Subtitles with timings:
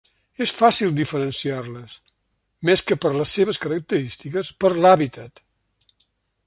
[0.43, 1.93] És fàcil diferenciar-les,
[2.71, 5.45] més que per les seues característiques, per l'hàbitat.